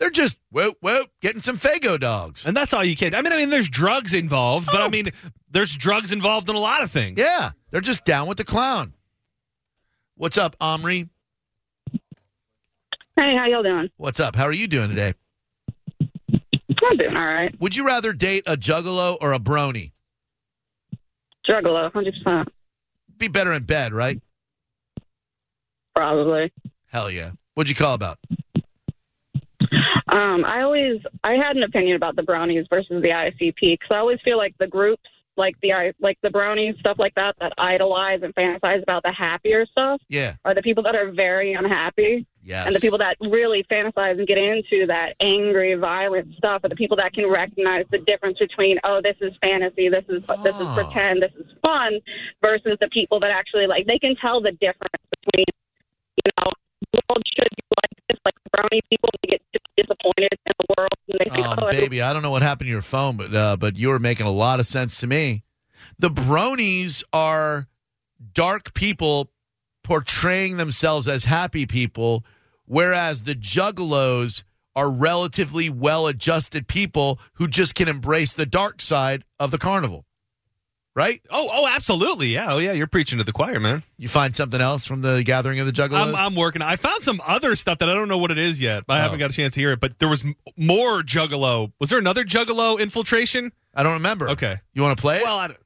They're 0.00 0.10
just 0.10 0.36
whoop 0.50 0.76
whoop 0.80 1.10
getting 1.20 1.40
some 1.40 1.58
Faygo 1.58 1.98
dogs. 1.98 2.44
And 2.44 2.56
that's 2.56 2.72
all 2.72 2.84
you 2.84 2.96
can. 2.96 3.14
I 3.14 3.22
mean, 3.22 3.32
I 3.32 3.36
mean, 3.36 3.50
there's 3.50 3.68
drugs 3.68 4.12
involved, 4.12 4.66
but 4.66 4.76
I 4.76 4.86
oh. 4.86 4.90
mean, 4.90 5.10
there's 5.50 5.76
drugs 5.76 6.12
involved 6.12 6.50
in 6.50 6.56
a 6.56 6.60
lot 6.60 6.82
of 6.82 6.90
things. 6.90 7.18
Yeah, 7.18 7.52
they're 7.70 7.80
just 7.80 8.04
down 8.04 8.26
with 8.26 8.38
the 8.38 8.44
clown. 8.44 8.94
What's 10.16 10.38
up, 10.38 10.56
Omri? 10.60 11.08
Hey, 13.16 13.36
how 13.36 13.46
y'all 13.46 13.62
doing? 13.62 13.90
What's 13.96 14.20
up? 14.20 14.34
How 14.34 14.44
are 14.44 14.52
you 14.52 14.66
doing 14.66 14.88
today? 14.88 15.14
I'm 16.32 16.96
doing 16.96 17.16
all 17.16 17.24
right. 17.24 17.54
Would 17.60 17.76
you 17.76 17.86
rather 17.86 18.12
date 18.12 18.42
a 18.46 18.56
juggalo 18.56 19.16
or 19.20 19.32
a 19.32 19.38
brony? 19.38 19.92
Juggalo, 21.48 21.92
hundred 21.92 22.14
percent, 22.14 22.48
Be 23.16 23.28
better 23.28 23.52
in 23.52 23.64
bed, 23.64 23.92
right? 23.92 24.20
probably. 25.94 26.52
Hell 26.86 27.10
yeah. 27.10 27.30
What'd 27.54 27.68
you 27.68 27.76
call 27.76 27.94
about? 27.94 28.18
Um, 30.08 30.44
I 30.44 30.62
always 30.62 31.00
I 31.22 31.32
had 31.34 31.56
an 31.56 31.62
opinion 31.64 31.96
about 31.96 32.16
the 32.16 32.22
brownies 32.22 32.66
versus 32.70 33.02
the 33.02 33.08
ICP 33.10 33.54
because 33.60 33.88
I 33.90 33.96
always 33.98 34.20
feel 34.24 34.36
like 34.36 34.54
the 34.58 34.66
groups 34.66 35.02
like 35.36 35.56
the 35.62 35.72
I- 35.72 35.92
like 36.00 36.16
the 36.22 36.30
brownies 36.30 36.76
stuff 36.78 36.96
like 37.00 37.12
that 37.16 37.34
that 37.40 37.52
idolize 37.58 38.22
and 38.22 38.32
fantasize 38.36 38.82
about 38.84 39.02
the 39.02 39.10
happier 39.12 39.66
stuff 39.66 40.00
Yeah. 40.08 40.34
are 40.44 40.54
the 40.54 40.62
people 40.62 40.84
that 40.84 40.94
are 40.94 41.10
very 41.10 41.54
unhappy, 41.54 42.24
Yes. 42.44 42.66
and 42.66 42.74
the 42.76 42.78
people 42.78 42.98
that 42.98 43.16
really 43.20 43.64
fantasize 43.64 44.16
and 44.18 44.28
get 44.28 44.38
into 44.38 44.86
that 44.86 45.14
angry, 45.18 45.74
violent 45.74 46.32
stuff 46.36 46.62
are 46.62 46.68
the 46.68 46.76
people 46.76 46.96
that 46.98 47.12
can 47.14 47.28
recognize 47.28 47.84
the 47.90 47.98
difference 47.98 48.38
between 48.38 48.78
oh 48.84 49.00
this 49.02 49.16
is 49.20 49.32
fantasy, 49.42 49.88
this 49.88 50.04
is 50.08 50.22
this 50.44 50.54
is 50.54 50.66
Oh. 50.68 50.74
pretend, 50.76 51.22
this 51.22 51.32
is 51.36 51.50
fun, 51.62 51.98
versus 52.40 52.76
the 52.80 52.88
people 52.90 53.18
that 53.18 53.32
actually 53.32 53.66
like 53.66 53.86
they 53.86 53.98
can 53.98 54.14
tell 54.14 54.40
the 54.40 54.52
difference 54.52 55.02
between 55.20 55.46
you 56.24 56.30
know 56.38 56.52
the 56.92 57.00
world 57.10 57.22
should 57.34 57.48
be 57.56 57.64
like 57.82 57.90
this, 58.08 58.20
like 58.24 58.34
the 58.44 58.50
brownie 58.50 58.82
people 58.88 59.08
they 59.24 59.30
get 59.30 59.42
disappointed 59.76 60.28
in 60.32 60.52
the 60.58 60.74
world 60.76 60.92
and 61.08 61.18
they 61.20 61.30
think 61.34 61.46
Oh, 61.46 61.54
oh 61.58 61.70
baby, 61.70 62.02
I 62.02 62.12
don't 62.12 62.22
know 62.22 62.30
what 62.30 62.42
happened 62.42 62.66
to 62.68 62.72
your 62.72 62.82
phone, 62.82 63.16
but 63.16 63.34
uh, 63.34 63.56
but 63.56 63.76
you 63.76 63.88
were 63.88 63.98
making 63.98 64.26
a 64.26 64.30
lot 64.32 64.60
of 64.60 64.66
sense 64.66 64.98
to 65.00 65.06
me. 65.06 65.44
The 65.98 66.10
bronies 66.10 67.02
are 67.12 67.68
dark 68.32 68.74
people 68.74 69.30
portraying 69.82 70.56
themselves 70.56 71.06
as 71.06 71.24
happy 71.24 71.66
people, 71.66 72.24
whereas 72.64 73.24
the 73.24 73.34
juggalos 73.34 74.42
are 74.76 74.90
relatively 74.90 75.70
well-adjusted 75.70 76.66
people 76.66 77.20
who 77.34 77.46
just 77.46 77.74
can 77.74 77.86
embrace 77.86 78.32
the 78.32 78.46
dark 78.46 78.82
side 78.82 79.24
of 79.38 79.50
the 79.50 79.58
carnival. 79.58 80.04
Right? 80.96 81.20
Oh, 81.28 81.48
oh, 81.52 81.66
absolutely. 81.68 82.28
Yeah. 82.28 82.52
Oh, 82.54 82.58
yeah. 82.58 82.70
You're 82.70 82.86
preaching 82.86 83.18
to 83.18 83.24
the 83.24 83.32
choir, 83.32 83.58
man. 83.58 83.82
You 83.98 84.08
find 84.08 84.36
something 84.36 84.60
else 84.60 84.86
from 84.86 85.00
the 85.02 85.24
gathering 85.24 85.58
of 85.58 85.66
the 85.66 85.72
juggalos? 85.72 86.08
I'm, 86.10 86.14
I'm 86.14 86.34
working. 86.36 86.62
I 86.62 86.76
found 86.76 87.02
some 87.02 87.20
other 87.26 87.56
stuff 87.56 87.78
that 87.78 87.90
I 87.90 87.94
don't 87.94 88.06
know 88.08 88.18
what 88.18 88.30
it 88.30 88.38
is 88.38 88.60
yet. 88.60 88.84
I 88.88 88.98
Oh. 88.98 89.02
haven't 89.02 89.18
got 89.18 89.30
a 89.30 89.32
chance 89.32 89.54
to 89.54 89.60
hear 89.60 89.72
it. 89.72 89.80
But 89.80 89.98
there 89.98 90.08
was 90.08 90.22
m- 90.22 90.36
more 90.56 91.02
Juggalo. 91.02 91.72
Was 91.80 91.90
there 91.90 91.98
another 91.98 92.24
Juggalo 92.24 92.78
infiltration? 92.78 93.50
I 93.74 93.82
don't 93.82 93.94
remember. 93.94 94.28
Okay. 94.30 94.60
You 94.72 94.82
want 94.82 94.96
to 94.96 95.00
play? 95.02 95.20
Well, 95.20 95.36
I 95.36 95.48
don't, 95.48 95.58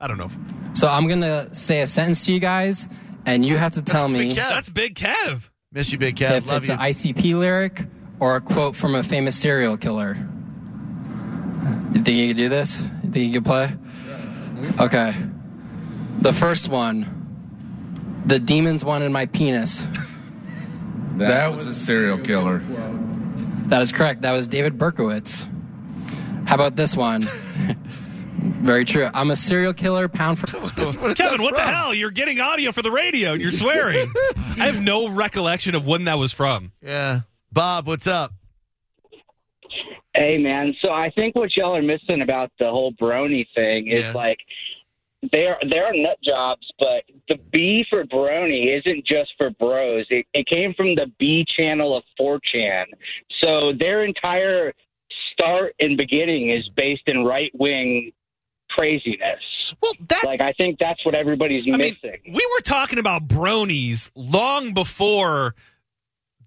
I 0.00 0.06
don't 0.06 0.18
know. 0.18 0.30
So 0.74 0.86
I'm 0.86 1.08
gonna 1.08 1.54
say 1.54 1.80
a 1.80 1.86
sentence 1.86 2.26
to 2.26 2.32
you 2.32 2.38
guys, 2.38 2.86
and 3.24 3.46
you 3.46 3.56
have 3.56 3.72
to 3.72 3.82
tell 3.82 4.06
me 4.06 4.28
Big 4.28 4.36
That's 4.36 4.68
Big 4.68 4.94
Kev. 4.96 5.48
Miss 5.72 5.90
you, 5.92 5.98
Big 5.98 6.16
Kev. 6.16 6.36
if 6.38 6.46
Love 6.46 6.62
it's 6.64 6.68
you. 6.68 6.74
an 6.74 6.80
ICP 6.80 7.38
lyric 7.38 7.86
or 8.20 8.36
a 8.36 8.40
quote 8.42 8.76
from 8.76 8.94
a 8.94 9.02
famous 9.02 9.34
serial 9.34 9.78
killer. 9.78 10.14
You 11.94 12.02
think 12.02 12.16
you 12.18 12.28
can 12.28 12.36
do 12.36 12.48
this? 12.50 12.78
You 13.02 13.10
think 13.10 13.16
you 13.28 13.32
can 13.32 13.44
play? 13.44 13.72
Okay. 14.80 15.14
The 16.20 16.32
first 16.32 16.68
one. 16.68 17.14
The 18.26 18.38
demons 18.38 18.84
wanted 18.84 19.10
my 19.10 19.26
penis. 19.26 19.84
That 21.16 21.52
was 21.54 21.66
a 21.66 21.74
serial 21.74 22.18
killer. 22.18 22.58
That 23.66 23.82
is 23.82 23.92
correct. 23.92 24.22
That 24.22 24.32
was 24.32 24.46
David 24.46 24.78
Berkowitz. 24.78 25.46
How 26.46 26.54
about 26.54 26.76
this 26.76 26.96
one? 26.96 27.22
Very 28.38 28.84
true. 28.84 29.08
I'm 29.12 29.30
a 29.30 29.36
serial 29.36 29.74
killer, 29.74 30.08
pound 30.08 30.38
for 30.38 30.46
Kevin, 30.46 31.42
what 31.42 31.54
the 31.54 31.60
hell? 31.60 31.92
You're 31.92 32.10
getting 32.10 32.40
audio 32.40 32.72
for 32.72 32.82
the 32.82 32.90
radio 32.90 33.32
and 33.32 33.40
you're 33.42 33.50
swearing. 33.50 34.12
I 34.36 34.66
have 34.66 34.80
no 34.82 35.08
recollection 35.08 35.74
of 35.74 35.86
when 35.86 36.04
that 36.04 36.18
was 36.18 36.32
from. 36.32 36.72
yeah. 36.82 37.20
Bob, 37.50 37.86
what's 37.86 38.06
up? 38.06 38.32
Hey 40.14 40.38
man, 40.38 40.74
so 40.80 40.90
I 40.90 41.10
think 41.10 41.36
what 41.36 41.56
y'all 41.56 41.76
are 41.76 41.82
missing 41.82 42.22
about 42.22 42.50
the 42.58 42.68
whole 42.70 42.92
brony 42.92 43.46
thing 43.54 43.88
is 43.88 44.04
Yeah. 44.04 44.12
like 44.12 44.38
they're 45.32 45.58
they're 45.68 45.92
nut 45.94 46.18
jobs, 46.22 46.66
but 46.78 47.04
the 47.28 47.36
B 47.52 47.84
for 47.90 48.04
brony 48.04 48.78
isn't 48.78 49.04
just 49.04 49.32
for 49.36 49.50
bros. 49.50 50.06
It, 50.10 50.26
it 50.32 50.46
came 50.46 50.74
from 50.74 50.94
the 50.94 51.10
B 51.18 51.44
channel 51.56 51.96
of 51.96 52.04
4chan. 52.20 52.84
So 53.40 53.72
their 53.78 54.04
entire 54.04 54.72
start 55.32 55.74
and 55.80 55.96
beginning 55.96 56.50
is 56.50 56.68
based 56.76 57.02
in 57.06 57.24
right 57.24 57.50
wing 57.54 58.12
craziness. 58.70 59.42
Well, 59.82 59.92
that 60.08 60.22
Like 60.24 60.40
I 60.40 60.52
think 60.52 60.78
that's 60.78 61.04
what 61.04 61.14
everybody's 61.14 61.64
I 61.66 61.76
mean, 61.76 61.96
missing. 62.02 62.20
we 62.26 62.48
were 62.56 62.60
talking 62.62 62.98
about 62.98 63.26
bronies 63.28 64.10
long 64.14 64.72
before 64.72 65.54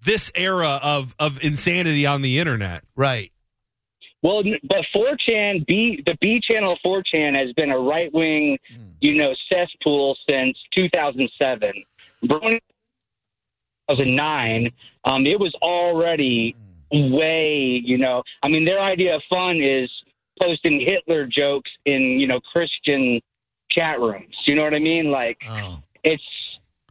this 0.04 0.30
era 0.34 0.80
of, 0.82 1.14
of 1.18 1.42
insanity 1.44 2.06
on 2.06 2.22
the 2.22 2.38
internet. 2.38 2.84
Right. 2.96 3.31
Well, 4.22 4.42
but 4.64 4.84
4chan, 4.94 5.66
B, 5.66 6.02
the 6.06 6.16
B 6.20 6.40
channel 6.40 6.74
of 6.74 6.78
4chan 6.84 7.34
has 7.36 7.52
been 7.54 7.70
a 7.70 7.78
right 7.78 8.12
wing, 8.14 8.56
you 9.00 9.14
know, 9.16 9.34
cesspool 9.52 10.16
since 10.28 10.56
2007. 10.74 11.72
Brony 12.24 12.60
2009, 13.90 14.70
um, 15.04 15.26
it 15.26 15.38
was 15.38 15.54
already 15.62 16.54
way, 16.92 17.80
you 17.84 17.98
know, 17.98 18.22
I 18.42 18.48
mean, 18.48 18.64
their 18.64 18.80
idea 18.80 19.16
of 19.16 19.22
fun 19.28 19.60
is 19.60 19.90
posting 20.40 20.80
Hitler 20.80 21.26
jokes 21.26 21.70
in, 21.84 22.20
you 22.20 22.26
know, 22.26 22.40
Christian 22.40 23.20
chat 23.70 23.98
rooms. 24.00 24.34
You 24.46 24.54
know 24.54 24.62
what 24.62 24.74
I 24.74 24.78
mean? 24.78 25.10
Like, 25.10 25.38
Oh. 25.48 25.82
it's, 26.04 26.22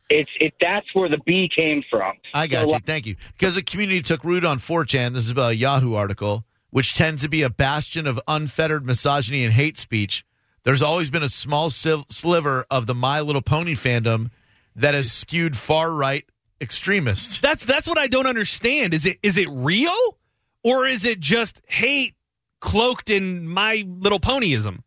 it's, 0.09 0.29
it, 0.39 0.53
that's 0.59 0.87
where 0.93 1.07
the 1.07 1.19
B 1.25 1.49
came 1.53 1.83
from. 1.89 2.13
I 2.33 2.47
got 2.47 2.67
So, 2.67 2.75
you. 2.75 2.81
Thank 2.85 3.05
you. 3.05 3.15
Because 3.37 3.55
the 3.55 3.61
community 3.61 4.01
took 4.01 4.23
root 4.23 4.43
on 4.43 4.59
4chan. 4.59 5.13
This 5.13 5.25
is 5.25 5.31
about 5.31 5.51
a 5.51 5.55
Yahoo 5.55 5.93
article, 5.93 6.43
which 6.71 6.95
tends 6.95 7.21
to 7.21 7.29
be 7.29 7.43
a 7.43 7.49
bastion 7.49 8.07
of 8.07 8.19
unfettered 8.27 8.85
misogyny 8.85 9.43
and 9.43 9.53
hate 9.53 9.77
speech. 9.77 10.25
There's 10.63 10.81
always 10.81 11.09
been 11.09 11.23
a 11.23 11.29
small 11.29 11.69
sliver 11.69 12.65
of 12.69 12.87
the 12.87 12.95
My 12.95 13.21
Little 13.21 13.41
Pony 13.41 13.75
fandom 13.75 14.31
that 14.75 14.93
has 14.93 15.11
skewed 15.11 15.57
far 15.57 15.93
right 15.93 16.25
extremist. 16.59 17.41
That's 17.41 17.65
that's 17.65 17.87
what 17.87 17.97
I 17.97 18.07
don't 18.07 18.27
understand. 18.27 18.93
Is 18.93 19.05
it 19.05 19.19
is 19.23 19.37
it 19.37 19.49
real 19.49 20.17
or 20.63 20.85
is 20.85 21.05
it 21.05 21.19
just 21.19 21.61
hate 21.65 22.15
cloaked 22.59 23.09
in 23.09 23.47
my 23.47 23.83
little 23.87 24.19
ponyism? 24.19 24.83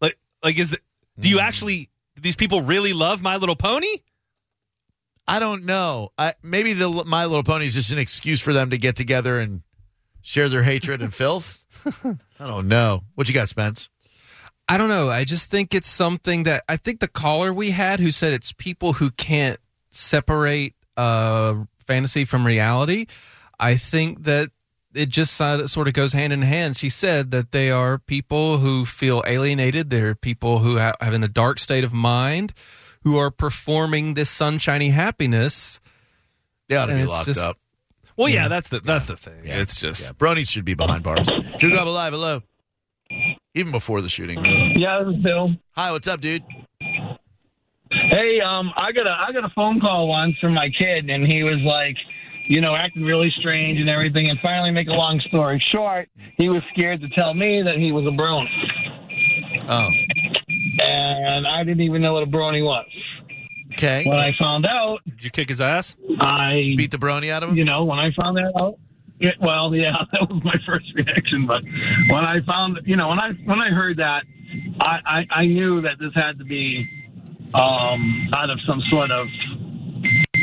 Like 0.00 0.18
like 0.42 0.58
is 0.58 0.72
it 0.72 0.80
do 1.18 1.28
you 1.28 1.36
hmm. 1.38 1.44
actually 1.44 1.90
do 2.16 2.22
these 2.22 2.36
people 2.36 2.62
really 2.62 2.92
love 2.92 3.22
my 3.22 3.36
little 3.36 3.56
pony? 3.56 4.00
I 5.26 5.38
don't 5.38 5.64
know. 5.64 6.12
I, 6.18 6.34
maybe 6.42 6.74
the 6.74 6.88
My 7.06 7.24
Little 7.24 7.44
Pony 7.44 7.64
is 7.64 7.72
just 7.72 7.90
an 7.92 7.98
excuse 7.98 8.42
for 8.42 8.52
them 8.52 8.68
to 8.68 8.76
get 8.76 8.94
together 8.94 9.38
and 9.38 9.62
share 10.24 10.48
their 10.48 10.64
hatred 10.64 11.00
and 11.00 11.14
filth. 11.14 11.60
I 11.86 12.46
don't 12.46 12.66
know. 12.66 13.02
What 13.14 13.28
you 13.28 13.34
got, 13.34 13.48
Spence? 13.48 13.88
I 14.68 14.78
don't 14.78 14.88
know. 14.88 15.10
I 15.10 15.22
just 15.24 15.50
think 15.50 15.74
it's 15.74 15.88
something 15.90 16.42
that 16.44 16.64
I 16.68 16.76
think 16.78 16.98
the 17.00 17.06
caller 17.08 17.52
we 17.52 17.70
had 17.70 18.00
who 18.00 18.10
said 18.10 18.32
it's 18.32 18.50
people 18.52 18.94
who 18.94 19.10
can't 19.10 19.60
separate 19.90 20.74
uh, 20.96 21.54
fantasy 21.86 22.24
from 22.24 22.46
reality. 22.46 23.06
I 23.60 23.76
think 23.76 24.24
that 24.24 24.50
it 24.94 25.10
just 25.10 25.34
sort 25.34 25.68
sort 25.68 25.88
of 25.88 25.92
goes 25.94 26.14
hand 26.14 26.32
in 26.32 26.42
hand. 26.42 26.76
She 26.78 26.88
said 26.88 27.30
that 27.32 27.52
they 27.52 27.70
are 27.70 27.98
people 27.98 28.58
who 28.58 28.84
feel 28.86 29.22
alienated. 29.26 29.90
They're 29.90 30.14
people 30.14 30.60
who 30.60 30.78
ha- 30.78 30.94
have 31.00 31.12
in 31.12 31.22
a 31.22 31.28
dark 31.28 31.58
state 31.58 31.84
of 31.84 31.92
mind, 31.92 32.54
who 33.02 33.18
are 33.18 33.30
performing 33.30 34.14
this 34.14 34.30
sunshiny 34.30 34.90
happiness. 34.90 35.78
They 36.68 36.76
ought 36.76 36.86
to 36.86 36.92
And 36.92 37.02
be 37.02 37.06
locked 37.06 37.26
just- 37.26 37.40
up. 37.40 37.58
Well, 38.16 38.28
yeah, 38.28 38.48
that's 38.48 38.68
the 38.68 38.80
that's 38.80 39.06
the 39.06 39.16
thing. 39.16 39.42
Yeah. 39.44 39.60
It's 39.60 39.78
just 39.80 40.00
Yeah, 40.02 40.12
bronies 40.12 40.48
should 40.48 40.64
be 40.64 40.74
behind 40.74 41.02
bars. 41.02 41.28
Drew 41.58 41.70
Double 41.74 41.92
Live, 41.92 42.12
hello. 42.12 42.42
Even 43.54 43.72
before 43.72 44.00
the 44.00 44.08
shooting. 44.08 44.40
really. 44.42 44.72
Yeah, 44.76 45.02
this 45.04 45.16
is 45.16 45.22
Bill. 45.22 45.50
Hi, 45.72 45.92
what's 45.92 46.08
up, 46.08 46.20
dude? 46.20 46.42
Hey, 47.90 48.40
um, 48.40 48.72
I 48.76 48.92
got 48.92 49.06
a 49.06 49.10
I 49.28 49.32
got 49.32 49.44
a 49.44 49.52
phone 49.54 49.80
call 49.80 50.08
once 50.08 50.36
from 50.40 50.54
my 50.54 50.68
kid, 50.76 51.08
and 51.10 51.26
he 51.26 51.42
was 51.42 51.60
like, 51.64 51.96
you 52.48 52.60
know, 52.60 52.74
acting 52.74 53.02
really 53.04 53.30
strange 53.38 53.78
and 53.80 53.88
everything. 53.88 54.28
And 54.28 54.38
finally, 54.40 54.70
make 54.70 54.88
a 54.88 54.92
long 54.92 55.20
story 55.28 55.60
short, 55.60 56.08
he 56.36 56.48
was 56.48 56.62
scared 56.72 57.00
to 57.02 57.08
tell 57.10 57.34
me 57.34 57.62
that 57.62 57.76
he 57.76 57.92
was 57.92 58.04
a 58.06 58.10
brony, 58.10 58.48
Oh, 59.68 59.88
and 60.82 61.46
I 61.46 61.62
didn't 61.64 61.82
even 61.82 62.02
know 62.02 62.14
what 62.14 62.22
a 62.24 62.26
brony 62.26 62.64
was. 62.64 62.86
Okay. 63.76 64.04
When 64.06 64.18
I 64.18 64.32
found 64.38 64.66
out, 64.66 64.98
did 65.04 65.22
you 65.24 65.30
kick 65.30 65.48
his 65.48 65.60
ass? 65.60 65.94
I 66.20 66.74
Beat 66.76 66.90
the 66.90 66.98
brony 66.98 67.30
out 67.30 67.42
of 67.42 67.50
him? 67.50 67.56
you 67.56 67.64
know, 67.64 67.84
when 67.84 67.98
I 67.98 68.10
found 68.12 68.36
that 68.36 68.52
out, 68.58 68.78
yeah, 69.20 69.30
well, 69.40 69.74
yeah, 69.74 69.92
that 70.12 70.28
was 70.28 70.42
my 70.44 70.54
first 70.66 70.86
reaction. 70.94 71.46
But 71.46 71.62
when 71.64 72.24
I 72.24 72.40
found, 72.46 72.80
you 72.84 72.96
know, 72.96 73.08
when 73.08 73.18
I 73.20 73.32
when 73.44 73.60
I 73.60 73.70
heard 73.70 73.98
that, 73.98 74.24
I 74.80 74.98
I, 75.06 75.26
I 75.30 75.46
knew 75.46 75.80
that 75.82 75.98
this 76.00 76.12
had 76.14 76.38
to 76.38 76.44
be 76.44 76.88
um, 77.54 78.28
out 78.34 78.50
of 78.50 78.58
some 78.66 78.80
sort 78.90 79.10
of 79.12 79.28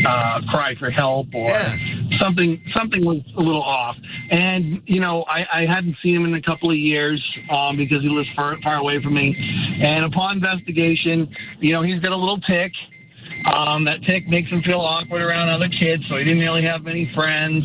uh, 0.07 0.39
cry 0.49 0.73
for 0.79 0.89
help 0.89 1.27
or 1.33 1.49
Yeah. 1.49 1.77
something. 2.19 2.61
Something 2.75 3.05
was 3.05 3.21
a 3.37 3.41
little 3.41 3.61
off. 3.63 3.95
And 4.31 4.81
you 4.85 4.99
know, 5.01 5.23
I, 5.23 5.61
I 5.61 5.65
hadn't 5.65 5.97
seen 6.01 6.15
him 6.15 6.25
in 6.25 6.33
a 6.35 6.41
couple 6.41 6.71
of 6.71 6.77
years 6.77 7.21
um, 7.51 7.75
because 7.77 8.01
he 8.01 8.09
lives 8.09 8.29
far, 8.35 8.57
far 8.61 8.75
away 8.77 9.01
from 9.03 9.13
me. 9.13 9.35
And 9.83 10.05
upon 10.05 10.37
investigation, 10.37 11.33
you 11.59 11.73
know, 11.73 11.81
he's 11.83 11.99
got 11.99 12.13
a 12.13 12.15
little 12.17 12.39
tick 12.39 12.71
Um, 13.45 13.85
that 13.85 14.03
tick 14.03 14.27
makes 14.27 14.49
him 14.49 14.61
feel 14.61 14.79
awkward 14.79 15.21
around 15.21 15.49
other 15.49 15.67
kids, 15.69 16.03
so 16.09 16.17
he 16.17 16.23
didn't 16.23 16.39
really 16.39 16.63
have 16.63 16.83
many 16.83 17.11
friends. 17.15 17.63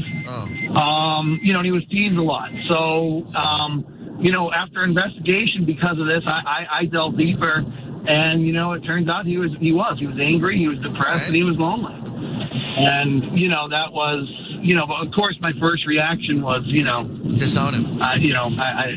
Um, 0.74 1.38
you 1.42 1.52
know, 1.52 1.60
and 1.60 1.66
he 1.66 1.72
was 1.72 1.84
teased 1.90 2.16
a 2.16 2.22
lot. 2.22 2.50
So, 2.68 3.26
um, 3.36 4.18
you 4.20 4.32
know, 4.32 4.50
after 4.52 4.84
investigation 4.84 5.64
because 5.66 5.98
of 5.98 6.06
this, 6.06 6.22
I, 6.26 6.40
I, 6.46 6.78
I 6.80 6.84
delved 6.86 7.18
deeper, 7.18 7.64
and 8.08 8.46
you 8.46 8.52
know, 8.52 8.72
it 8.72 8.80
turns 8.80 9.08
out 9.08 9.26
he 9.26 9.36
was 9.36 9.50
he 9.60 9.72
was 9.72 9.98
he 9.98 10.06
was 10.06 10.16
angry, 10.20 10.58
he 10.58 10.68
was 10.68 10.78
depressed, 10.78 11.26
and 11.26 11.34
he 11.34 11.42
was 11.42 11.56
lonely. 11.58 11.92
And 12.78 13.38
you 13.38 13.48
know, 13.48 13.68
that 13.68 13.92
was 13.92 14.26
you 14.62 14.74
know, 14.74 14.86
but 14.86 15.06
of 15.06 15.12
course, 15.12 15.36
my 15.40 15.52
first 15.60 15.86
reaction 15.86 16.40
was 16.42 16.62
you 16.66 16.84
know, 16.84 17.04
disown 17.38 17.74
him. 17.74 18.00
I, 18.02 18.14
you 18.16 18.32
know, 18.32 18.48
I, 18.58 18.64
I 18.64 18.94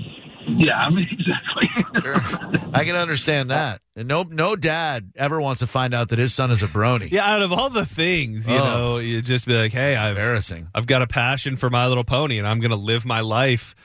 yeah, 0.58 0.80
I 0.86 0.90
mean, 0.90 1.08
exactly. 1.12 2.70
I 2.74 2.84
can 2.86 2.96
understand 2.96 3.50
that. 3.52 3.82
And 3.96 4.08
no, 4.08 4.24
no 4.24 4.56
dad 4.56 5.12
ever 5.16 5.42
wants 5.42 5.60
to 5.60 5.68
find 5.68 5.94
out 5.94 6.10
that 6.10 6.20
his 6.20 6.34
son 6.34 6.52
is 6.52 6.64
a 6.64 6.68
brony. 6.68 7.12
Yeah, 7.12 7.26
out 7.32 7.42
of 7.42 7.52
all 7.52 7.70
the 7.70 7.86
things, 7.86 8.48
you 8.48 8.56
Oh. 8.56 8.64
know, 8.64 8.98
you 9.00 9.22
just 9.22 9.46
be 9.46 9.54
like, 9.54 9.72
"Hey, 9.74 9.96
I've 9.96 10.12
embarrassing. 10.12 10.68
I've 10.74 10.86
got 10.88 11.02
a 11.02 11.08
passion 11.08 11.58
for 11.58 11.70
My 11.70 11.88
Little 11.88 12.04
Pony, 12.04 12.38
and 12.38 12.48
I'm 12.48 12.60
going 12.60 12.72
to 12.72 12.78
live 12.78 13.06
my 13.06 13.20
life 13.20 13.76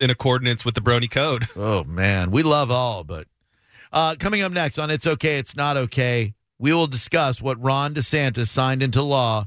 in 0.00 0.10
accordance 0.10 0.64
with 0.64 0.74
the 0.74 0.80
Brony 0.80 1.10
Code." 1.10 1.48
Oh 1.56 1.84
man, 1.84 2.30
we 2.30 2.42
love 2.42 2.70
all, 2.70 3.02
but 3.04 3.26
uh, 3.92 4.16
coming 4.18 4.42
up 4.42 4.52
next 4.52 4.78
on 4.78 4.90
It's 4.90 5.06
Okay, 5.06 5.38
It's 5.38 5.56
Not 5.56 5.76
Okay, 5.76 6.34
we 6.58 6.72
will 6.72 6.86
discuss 6.88 7.40
what 7.40 7.62
Ron 7.62 7.94
DeSantis 7.94 8.48
signed 8.48 8.82
into 8.82 9.00
law 9.02 9.46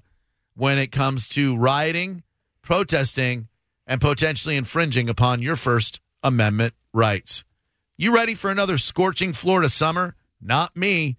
when 0.55 0.77
it 0.79 0.91
comes 0.91 1.27
to 1.29 1.55
rioting, 1.57 2.24
protesting, 2.62 3.48
and 3.89 4.00
potentially 4.00 4.55
infringing 4.55 5.10
upon 5.10 5.41
your 5.41 5.55
First 5.55 6.00
Amendment 6.22 6.75
rights. 6.93 7.43
You 7.98 8.13
ready 8.13 8.36
for 8.36 8.51
another 8.51 8.77
scorching 8.77 9.34
Florida 9.34 9.67
summer? 9.67 10.15
Not 10.39 10.77
me. 10.77 11.17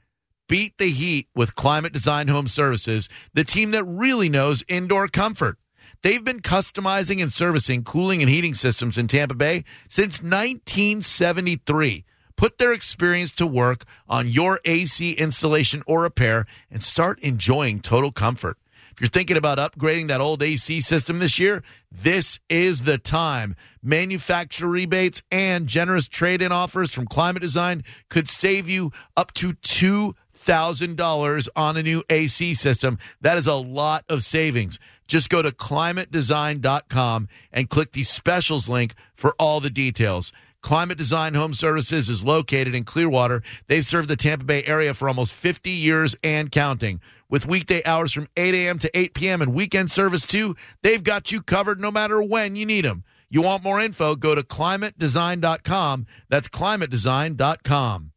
Beat 0.48 0.78
the 0.78 0.88
heat 0.88 1.28
with 1.34 1.56
Climate 1.56 1.92
Design 1.92 2.28
Home 2.28 2.46
Services, 2.46 3.08
the 3.34 3.44
team 3.44 3.72
that 3.72 3.84
really 3.84 4.28
knows 4.28 4.64
indoor 4.68 5.08
comfort. 5.08 5.58
They've 6.02 6.24
been 6.24 6.40
customizing 6.40 7.20
and 7.20 7.32
servicing 7.32 7.82
cooling 7.82 8.22
and 8.22 8.30
heating 8.30 8.54
systems 8.54 8.96
in 8.96 9.08
Tampa 9.08 9.34
Bay 9.34 9.64
since 9.88 10.22
1973. 10.22 12.04
Put 12.36 12.58
their 12.58 12.72
experience 12.72 13.32
to 13.32 13.46
work 13.46 13.84
on 14.08 14.28
your 14.28 14.60
AC 14.64 15.12
installation 15.12 15.82
or 15.86 16.02
repair 16.02 16.46
and 16.70 16.82
start 16.82 17.18
enjoying 17.18 17.80
total 17.80 18.12
comfort. 18.12 18.56
If 19.00 19.04
you're 19.04 19.08
thinking 19.18 19.38
about 19.38 19.56
upgrading 19.56 20.08
that 20.08 20.20
old 20.20 20.42
AC 20.42 20.82
system 20.82 21.20
this 21.20 21.38
year, 21.38 21.62
this 21.90 22.38
is 22.50 22.82
the 22.82 22.98
time. 22.98 23.56
Manufacturer 23.82 24.68
rebates 24.68 25.22
and 25.32 25.66
generous 25.66 26.06
trade 26.06 26.42
in 26.42 26.52
offers 26.52 26.92
from 26.92 27.06
Climate 27.06 27.40
Design 27.40 27.82
could 28.10 28.28
save 28.28 28.68
you 28.68 28.92
up 29.16 29.32
to 29.32 29.54
$2,000 29.54 31.48
on 31.56 31.76
a 31.78 31.82
new 31.82 32.02
AC 32.10 32.52
system. 32.52 32.98
That 33.22 33.38
is 33.38 33.46
a 33.46 33.54
lot 33.54 34.04
of 34.10 34.22
savings. 34.22 34.78
Just 35.08 35.30
go 35.30 35.40
to 35.40 35.50
climatedesign.com 35.50 37.28
and 37.54 37.70
click 37.70 37.92
the 37.92 38.02
specials 38.02 38.68
link 38.68 38.92
for 39.14 39.34
all 39.38 39.60
the 39.60 39.70
details. 39.70 40.30
Climate 40.60 40.98
Design 40.98 41.32
Home 41.32 41.54
Services 41.54 42.10
is 42.10 42.22
located 42.22 42.74
in 42.74 42.84
Clearwater. 42.84 43.42
They've 43.66 43.82
served 43.82 44.08
the 44.08 44.16
Tampa 44.16 44.44
Bay 44.44 44.62
area 44.64 44.92
for 44.92 45.08
almost 45.08 45.32
50 45.32 45.70
years 45.70 46.14
and 46.22 46.52
counting. 46.52 47.00
With 47.30 47.46
weekday 47.46 47.80
hours 47.84 48.12
from 48.12 48.26
8 48.36 48.54
a.m. 48.54 48.80
to 48.80 48.90
8 48.98 49.14
p.m. 49.14 49.40
and 49.40 49.54
weekend 49.54 49.92
service 49.92 50.26
too, 50.26 50.56
they've 50.82 51.02
got 51.02 51.30
you 51.30 51.42
covered 51.42 51.80
no 51.80 51.92
matter 51.92 52.20
when 52.20 52.56
you 52.56 52.66
need 52.66 52.84
them. 52.84 53.04
You 53.30 53.42
want 53.42 53.62
more 53.62 53.80
info? 53.80 54.16
Go 54.16 54.34
to 54.34 54.42
climatedesign.com. 54.42 56.06
That's 56.28 56.48
climatedesign.com. 56.48 58.12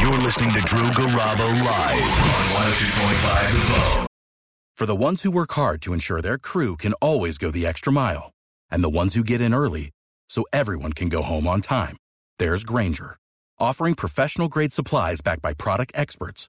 You're 0.00 0.18
listening 0.18 0.54
to 0.54 0.60
Drew 0.62 0.88
Garabo 0.88 1.64
live 1.64 2.02
on 2.02 2.72
102.5 2.72 3.68
The. 3.68 4.06
For 4.74 4.86
the 4.86 4.96
ones 4.96 5.22
who 5.22 5.30
work 5.30 5.52
hard 5.52 5.82
to 5.82 5.92
ensure 5.92 6.22
their 6.22 6.38
crew 6.38 6.76
can 6.76 6.94
always 6.94 7.36
go 7.36 7.50
the 7.50 7.66
extra 7.66 7.92
mile, 7.92 8.32
and 8.70 8.82
the 8.82 8.88
ones 8.88 9.14
who 9.14 9.22
get 9.22 9.42
in 9.42 9.52
early 9.52 9.90
so 10.30 10.44
everyone 10.54 10.94
can 10.94 11.10
go 11.10 11.20
home 11.20 11.46
on 11.46 11.60
time, 11.60 11.98
there's 12.38 12.64
Grainger, 12.64 13.18
offering 13.58 13.94
professional 13.94 14.48
grade 14.48 14.72
supplies 14.72 15.20
backed 15.20 15.42
by 15.42 15.52
product 15.52 15.92
experts 15.94 16.48